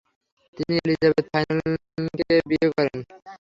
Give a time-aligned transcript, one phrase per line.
[0.57, 2.97] তিনি এলিজাবেথ ফাইনাকেনকে বিয়ে করেন।